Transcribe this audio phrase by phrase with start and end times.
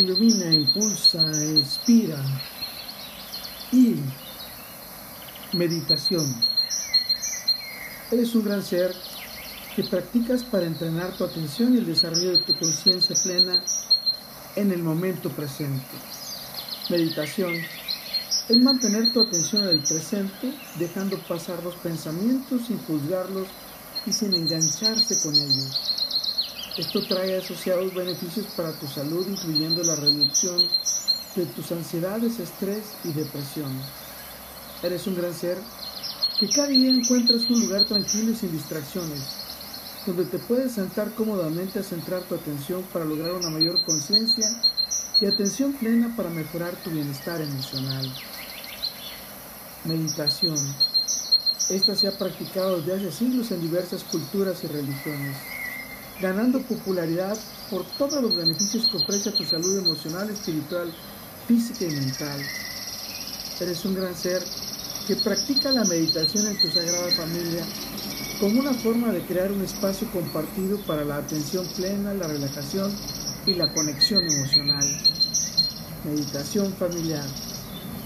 [0.00, 2.22] ilumina, impulsa, inspira
[3.72, 3.96] y
[5.52, 6.24] meditación.
[8.10, 8.94] Eres un gran ser
[9.74, 13.62] que practicas para entrenar tu atención y el desarrollo de tu conciencia plena
[14.54, 15.96] en el momento presente.
[16.88, 17.52] Meditación
[18.48, 23.48] es mantener tu atención en el presente, dejando pasar los pensamientos sin juzgarlos
[24.06, 26.15] y sin engancharse con ellos.
[26.76, 30.68] Esto trae asociados beneficios para tu salud, incluyendo la reducción
[31.34, 33.72] de tus ansiedades, estrés y depresión.
[34.82, 35.56] Eres un gran ser
[36.38, 39.22] que cada día encuentras un lugar tranquilo y sin distracciones,
[40.04, 44.46] donde te puedes sentar cómodamente a centrar tu atención para lograr una mayor conciencia
[45.22, 48.12] y atención plena para mejorar tu bienestar emocional.
[49.84, 50.58] Meditación.
[51.70, 55.36] Esta se ha practicado desde hace siglos en diversas culturas y religiones
[56.20, 57.36] ganando popularidad
[57.70, 60.92] por todos los beneficios que ofrece a tu salud emocional, espiritual,
[61.46, 62.40] física y mental.
[63.60, 64.42] Eres un gran ser
[65.06, 67.64] que practica la meditación en tu sagrada familia
[68.40, 72.92] como una forma de crear un espacio compartido para la atención plena, la relajación
[73.46, 74.84] y la conexión emocional.
[76.04, 77.24] Meditación familiar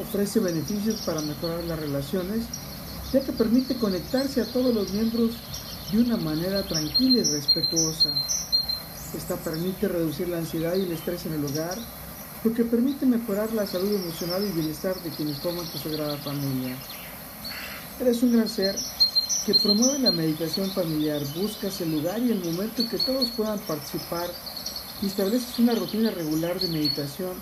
[0.00, 2.44] ofrece beneficios para mejorar las relaciones,
[3.12, 5.32] ya que permite conectarse a todos los miembros
[5.92, 8.10] de una manera tranquila y respetuosa.
[9.16, 11.78] Esta permite reducir la ansiedad y el estrés en el hogar,
[12.44, 16.76] lo que permite mejorar la salud emocional y bienestar de quienes forman tu sagrada familia.
[18.00, 18.76] Eres un gran ser
[19.46, 23.58] que promueve la meditación familiar, buscas el lugar y el momento en que todos puedan
[23.60, 24.28] participar
[25.00, 27.32] y estableces una rutina regular de meditación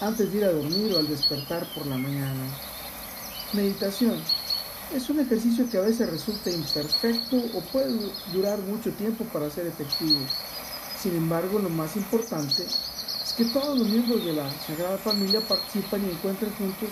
[0.00, 2.46] antes de ir a dormir o al despertar por la mañana.
[3.52, 4.16] Meditación
[4.94, 9.66] es un ejercicio que a veces resulta imperfecto o puede durar mucho tiempo para ser
[9.66, 10.20] efectivo.
[11.00, 16.04] Sin embargo, lo más importante es que todos los miembros de la Sagrada Familia participan
[16.04, 16.90] y encuentran juntos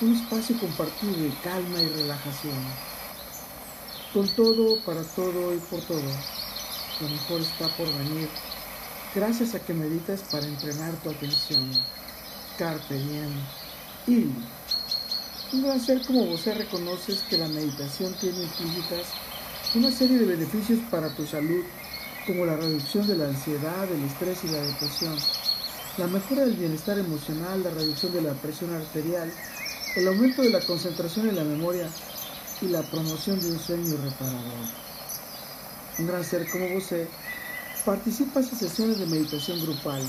[0.00, 2.76] un espacio compartido de calma y relajación.
[4.12, 6.02] Con todo, para todo y por todo,
[7.00, 8.28] lo mejor está por venir,
[9.14, 11.86] gracias a que meditas para entrenar tu atención.
[12.56, 13.48] Carpe diem.
[14.06, 14.48] Y
[15.52, 19.06] un gran ser como vos reconoces que la meditación tiene implícitas
[19.74, 21.64] una serie de beneficios para tu salud,
[22.26, 25.16] como la reducción de la ansiedad, el estrés y la depresión,
[25.98, 29.32] la mejora del bienestar emocional, la reducción de la presión arterial,
[29.96, 31.88] el aumento de la concentración en la memoria
[32.60, 34.66] y la promoción de un sueño reparador.
[35.98, 36.84] Un gran ser como vos
[37.84, 40.02] participas en sesiones de meditación grupal,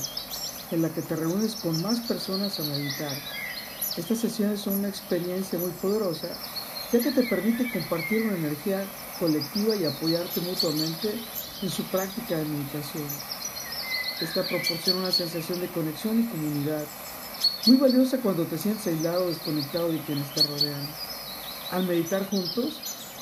[0.72, 3.41] en la que te reúnes con más personas a meditar
[3.98, 6.28] estas sesiones son una experiencia muy poderosa,
[6.94, 8.86] ya que te permite compartir una energía
[9.20, 11.14] colectiva y apoyarte mutuamente
[11.62, 13.08] en su práctica de meditación.
[14.22, 16.86] Esta proporciona una sensación de conexión y comunidad,
[17.66, 20.88] muy valiosa cuando te sientes aislado o desconectado de quienes te rodean.
[21.72, 22.80] Al meditar juntos,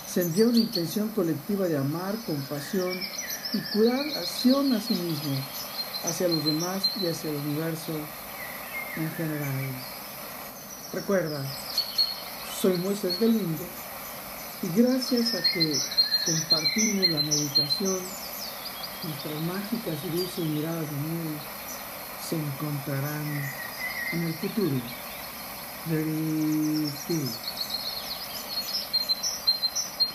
[0.07, 2.97] se envía una intención colectiva de amar, compasión
[3.53, 5.36] y curar acción a sí mismo,
[6.03, 7.94] hacia los demás y hacia el universo
[8.97, 9.99] en general.
[10.91, 11.45] Recuerda,
[12.59, 13.63] soy Moisés Galindo
[14.63, 15.77] y gracias a que
[16.25, 18.00] compartimos la meditación,
[19.03, 21.38] nuestras mágicas y dulces miradas de miel
[22.27, 23.51] se encontrarán
[24.13, 24.81] en el futuro.